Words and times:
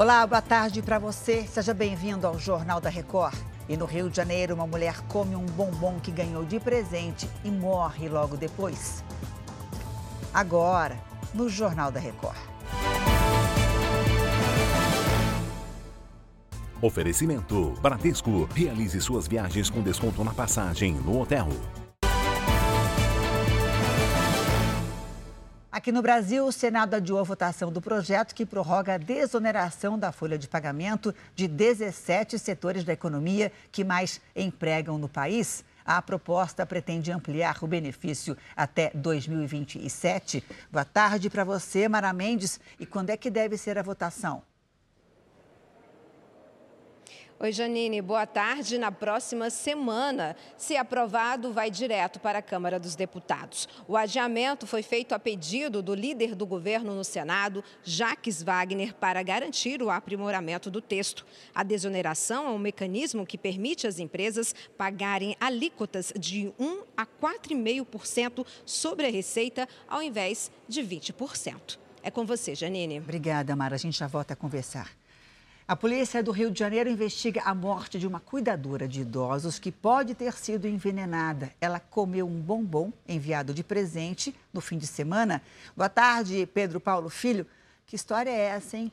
Olá, 0.00 0.26
boa 0.26 0.40
tarde 0.40 0.80
para 0.80 0.98
você. 0.98 1.46
Seja 1.46 1.74
bem-vindo 1.74 2.26
ao 2.26 2.38
Jornal 2.38 2.80
da 2.80 2.88
Record. 2.88 3.36
E 3.68 3.76
no 3.76 3.84
Rio 3.84 4.08
de 4.08 4.16
Janeiro, 4.16 4.54
uma 4.54 4.66
mulher 4.66 4.98
come 5.02 5.36
um 5.36 5.44
bombom 5.44 6.00
que 6.00 6.10
ganhou 6.10 6.42
de 6.42 6.58
presente 6.58 7.28
e 7.44 7.50
morre 7.50 8.08
logo 8.08 8.34
depois. 8.34 9.04
Agora, 10.32 10.98
no 11.34 11.50
Jornal 11.50 11.92
da 11.92 12.00
Record. 12.00 12.38
Oferecimento: 16.80 17.72
Bradesco. 17.82 18.48
Realize 18.54 18.98
suas 19.02 19.28
viagens 19.28 19.68
com 19.68 19.82
desconto 19.82 20.24
na 20.24 20.32
passagem 20.32 20.94
no 20.94 21.20
hotel. 21.20 21.48
Aqui 25.80 25.92
no 25.92 26.02
Brasil, 26.02 26.44
o 26.44 26.52
Senado 26.52 26.92
adiou 26.92 27.18
a 27.18 27.22
votação 27.22 27.72
do 27.72 27.80
projeto 27.80 28.34
que 28.34 28.44
prorroga 28.44 28.92
a 28.92 28.98
desoneração 28.98 29.98
da 29.98 30.12
folha 30.12 30.36
de 30.36 30.46
pagamento 30.46 31.14
de 31.34 31.48
17 31.48 32.38
setores 32.38 32.84
da 32.84 32.92
economia 32.92 33.50
que 33.72 33.82
mais 33.82 34.20
empregam 34.36 34.98
no 34.98 35.08
país. 35.08 35.64
A 35.82 36.02
proposta 36.02 36.66
pretende 36.66 37.10
ampliar 37.10 37.56
o 37.62 37.66
benefício 37.66 38.36
até 38.54 38.90
2027. 38.94 40.44
Boa 40.70 40.84
tarde 40.84 41.30
para 41.30 41.44
você, 41.44 41.88
Mara 41.88 42.12
Mendes. 42.12 42.60
E 42.78 42.84
quando 42.84 43.08
é 43.08 43.16
que 43.16 43.30
deve 43.30 43.56
ser 43.56 43.78
a 43.78 43.82
votação? 43.82 44.49
Oi, 47.42 47.52
Janine, 47.52 48.02
boa 48.02 48.26
tarde. 48.26 48.76
Na 48.76 48.92
próxima 48.92 49.48
semana, 49.48 50.36
se 50.58 50.76
aprovado, 50.76 51.54
vai 51.54 51.70
direto 51.70 52.20
para 52.20 52.40
a 52.40 52.42
Câmara 52.42 52.78
dos 52.78 52.94
Deputados. 52.94 53.66
O 53.88 53.96
adiamento 53.96 54.66
foi 54.66 54.82
feito 54.82 55.14
a 55.14 55.18
pedido 55.18 55.82
do 55.82 55.94
líder 55.94 56.34
do 56.34 56.44
governo 56.44 56.94
no 56.94 57.02
Senado, 57.02 57.64
Jaques 57.82 58.42
Wagner, 58.42 58.92
para 58.92 59.22
garantir 59.22 59.82
o 59.82 59.88
aprimoramento 59.88 60.70
do 60.70 60.82
texto. 60.82 61.24
A 61.54 61.62
desoneração 61.62 62.46
é 62.46 62.50
um 62.50 62.58
mecanismo 62.58 63.24
que 63.24 63.38
permite 63.38 63.86
às 63.86 63.98
empresas 63.98 64.54
pagarem 64.76 65.34
alíquotas 65.40 66.12
de 66.18 66.52
1 66.58 66.82
a 66.94 67.06
4,5% 67.06 68.46
sobre 68.66 69.06
a 69.06 69.10
receita, 69.10 69.66
ao 69.88 70.02
invés 70.02 70.50
de 70.68 70.82
20%. 70.82 71.78
É 72.02 72.10
com 72.10 72.26
você, 72.26 72.54
Janine. 72.54 72.98
Obrigada, 72.98 73.56
Mara. 73.56 73.76
A 73.76 73.78
gente 73.78 73.98
já 73.98 74.06
volta 74.06 74.34
a 74.34 74.36
conversar. 74.36 74.99
A 75.70 75.76
polícia 75.76 76.20
do 76.20 76.32
Rio 76.32 76.50
de 76.50 76.58
Janeiro 76.58 76.90
investiga 76.90 77.42
a 77.44 77.54
morte 77.54 77.96
de 77.96 78.04
uma 78.04 78.18
cuidadora 78.18 78.88
de 78.88 79.02
idosos 79.02 79.60
que 79.60 79.70
pode 79.70 80.16
ter 80.16 80.32
sido 80.32 80.66
envenenada. 80.66 81.52
Ela 81.60 81.78
comeu 81.78 82.26
um 82.26 82.40
bombom 82.40 82.92
enviado 83.06 83.54
de 83.54 83.62
presente 83.62 84.34
no 84.52 84.60
fim 84.60 84.78
de 84.78 84.86
semana. 84.88 85.40
Boa 85.76 85.88
tarde, 85.88 86.44
Pedro 86.52 86.80
Paulo 86.80 87.08
Filho. 87.08 87.46
Que 87.86 87.94
história 87.94 88.30
é 88.30 88.46
essa, 88.46 88.76
hein? 88.76 88.90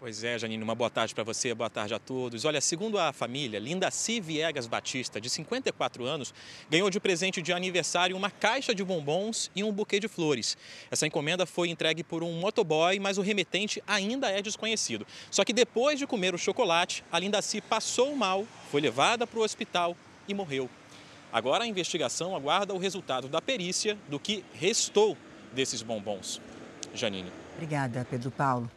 Pois 0.00 0.22
é, 0.22 0.38
Janine, 0.38 0.62
uma 0.62 0.76
boa 0.76 0.88
tarde 0.88 1.12
para 1.12 1.24
você, 1.24 1.52
boa 1.52 1.68
tarde 1.68 1.92
a 1.92 1.98
todos. 1.98 2.44
Olha, 2.44 2.60
segundo 2.60 3.00
a 3.00 3.12
família, 3.12 3.58
Linda 3.58 3.90
C. 3.90 4.20
Viegas 4.20 4.68
Batista, 4.68 5.20
de 5.20 5.28
54 5.28 6.04
anos, 6.04 6.32
ganhou 6.70 6.88
de 6.88 7.00
presente 7.00 7.42
de 7.42 7.52
aniversário 7.52 8.16
uma 8.16 8.30
caixa 8.30 8.72
de 8.72 8.84
bombons 8.84 9.50
e 9.56 9.64
um 9.64 9.72
buquê 9.72 9.98
de 9.98 10.06
flores. 10.06 10.56
Essa 10.88 11.04
encomenda 11.04 11.44
foi 11.44 11.68
entregue 11.68 12.04
por 12.04 12.22
um 12.22 12.32
motoboy, 12.34 13.00
mas 13.00 13.18
o 13.18 13.22
remetente 13.22 13.82
ainda 13.88 14.30
é 14.30 14.40
desconhecido. 14.40 15.04
Só 15.32 15.44
que 15.44 15.52
depois 15.52 15.98
de 15.98 16.06
comer 16.06 16.32
o 16.32 16.38
chocolate, 16.38 17.02
a 17.10 17.18
Linda 17.18 17.42
C. 17.42 17.60
passou 17.60 18.14
mal, 18.14 18.46
foi 18.70 18.80
levada 18.80 19.26
para 19.26 19.40
o 19.40 19.42
hospital 19.42 19.96
e 20.28 20.32
morreu. 20.32 20.70
Agora 21.32 21.64
a 21.64 21.66
investigação 21.66 22.36
aguarda 22.36 22.72
o 22.72 22.78
resultado 22.78 23.26
da 23.26 23.42
perícia 23.42 23.98
do 24.08 24.20
que 24.20 24.44
restou 24.52 25.18
desses 25.52 25.82
bombons. 25.82 26.40
Janine. 26.94 27.32
Obrigada, 27.56 28.06
Pedro 28.08 28.30
Paulo. 28.30 28.70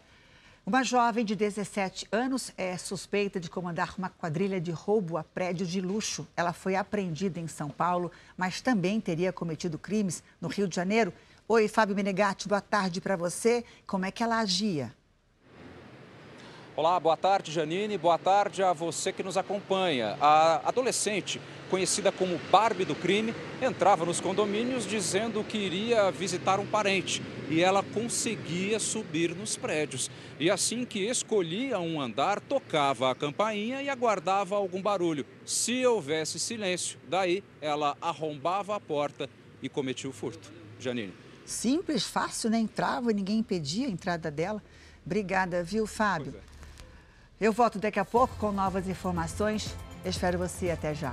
Uma 0.63 0.83
jovem 0.83 1.25
de 1.25 1.35
17 1.35 2.07
anos 2.11 2.51
é 2.55 2.77
suspeita 2.77 3.39
de 3.39 3.49
comandar 3.49 3.95
uma 3.97 4.09
quadrilha 4.09 4.61
de 4.61 4.69
roubo 4.69 5.17
a 5.17 5.23
prédio 5.23 5.65
de 5.65 5.81
luxo. 5.81 6.27
Ela 6.37 6.53
foi 6.53 6.75
apreendida 6.75 7.39
em 7.39 7.47
São 7.47 7.67
Paulo, 7.67 8.11
mas 8.37 8.61
também 8.61 9.01
teria 9.01 9.33
cometido 9.33 9.79
crimes 9.79 10.23
no 10.39 10.47
Rio 10.47 10.67
de 10.67 10.75
Janeiro. 10.75 11.11
Oi, 11.47 11.67
Fábio 11.67 11.95
Menegatti, 11.95 12.47
boa 12.47 12.61
tarde 12.61 13.01
para 13.01 13.15
você. 13.15 13.65
Como 13.87 14.05
é 14.05 14.11
que 14.11 14.21
ela 14.21 14.37
agia? 14.37 14.93
Olá, 16.75 16.99
boa 16.99 17.17
tarde, 17.17 17.51
Janine. 17.51 17.97
Boa 17.97 18.17
tarde 18.17 18.63
a 18.63 18.73
você 18.73 19.11
que 19.11 19.23
nos 19.23 19.37
acompanha. 19.37 20.17
A 20.21 20.67
adolescente 20.67 21.39
conhecida 21.71 22.11
como 22.11 22.37
Barbie 22.51 22.83
do 22.83 22.93
crime, 22.93 23.33
entrava 23.61 24.05
nos 24.05 24.19
condomínios 24.19 24.85
dizendo 24.85 25.41
que 25.41 25.57
iria 25.57 26.11
visitar 26.11 26.59
um 26.59 26.67
parente 26.67 27.23
e 27.49 27.63
ela 27.63 27.81
conseguia 27.81 28.77
subir 28.77 29.33
nos 29.33 29.55
prédios. 29.55 30.11
E 30.37 30.51
assim 30.51 30.83
que 30.83 31.07
escolhia 31.07 31.79
um 31.79 32.01
andar, 32.01 32.41
tocava 32.41 33.09
a 33.09 33.15
campainha 33.15 33.81
e 33.81 33.89
aguardava 33.89 34.57
algum 34.57 34.81
barulho. 34.81 35.25
Se 35.45 35.85
houvesse 35.85 36.37
silêncio, 36.37 36.99
daí 37.07 37.41
ela 37.61 37.95
arrombava 38.01 38.75
a 38.75 38.79
porta 38.79 39.29
e 39.63 39.69
cometia 39.69 40.09
o 40.09 40.13
furto. 40.13 40.51
Janine. 40.77 41.13
Simples, 41.45 42.03
fácil, 42.03 42.49
né? 42.49 42.59
Entrava 42.59 43.11
e 43.11 43.13
ninguém 43.13 43.39
impedia 43.39 43.87
a 43.87 43.89
entrada 43.89 44.29
dela. 44.29 44.61
Obrigada, 45.05 45.63
viu, 45.63 45.87
Fábio? 45.87 46.35
Eu 47.41 47.51
volto 47.51 47.79
daqui 47.79 47.99
a 47.99 48.05
pouco 48.05 48.35
com 48.37 48.51
novas 48.51 48.87
informações. 48.87 49.75
Espero 50.05 50.37
você 50.37 50.69
até 50.69 50.93
já. 50.93 51.11